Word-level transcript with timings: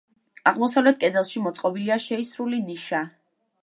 აღმოსავლეთ 0.51 0.97
კედელში 1.03 1.43
მოწყობილია 1.45 2.01
შეისრული 2.09 2.67
ნიშა. 2.71 3.09